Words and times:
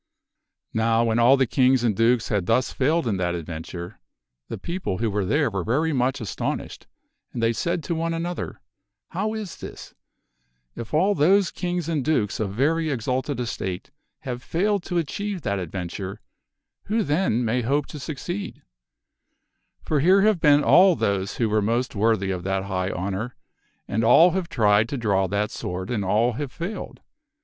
Now 0.73 1.03
when 1.03 1.19
all 1.19 1.37
the 1.37 1.45
kings 1.45 1.83
and 1.83 1.95
dukes 1.95 2.29
had 2.29 2.47
thus 2.47 2.73
failed 2.73 3.05
in 3.05 3.17
that 3.17 3.35
adventure, 3.35 3.99
the 4.49 4.57
people 4.57 4.97
who 4.97 5.11
were 5.11 5.25
there 5.25 5.51
were 5.51 5.63
very 5.63 5.93
much 5.93 6.19
astonished, 6.19 6.87
and 7.31 7.43
they 7.43 7.53
said 7.53 7.83
to 7.83 7.93
one 7.93 8.11
another," 8.11 8.61
How 9.11 9.35
is 9.35 9.57
this? 9.57 9.93
If 10.75 10.91
all 10.91 11.13
those 11.13 11.51
kings 11.51 11.87
and 11.87 12.03
dukes 12.03 12.39
of 12.39 12.51
very 12.51 12.89
exalted 12.89 13.39
estate 13.39 13.91
have 14.21 14.41
failed 14.41 14.81
to 14.85 14.97
achieve 14.97 15.43
that 15.43 15.59
adventure, 15.59 16.19
who 16.85 17.03
then 17.03 17.45
may 17.45 17.61
hope 17.61 17.85
to 17.89 17.99
suc 17.99 18.15
ceed? 18.17 18.63
For 19.83 19.99
here 19.99 20.21
have 20.23 20.39
been 20.39 20.63
all 20.63 20.95
those 20.95 21.35
who 21.37 21.47
were 21.47 21.61
most 21.61 21.93
worthy 21.95 22.31
of 22.31 22.41
that 22.45 22.63
high 22.63 22.89
honor, 22.89 23.35
and 23.87 24.03
all 24.03 24.31
have 24.31 24.49
tried 24.49 24.89
to 24.89 24.97
draw 24.97 25.27
that 25.27 25.51
sword 25.51 25.91
and 25.91 26.03
all 26.03 26.31
have 26.33 26.51
failed. 26.51 27.01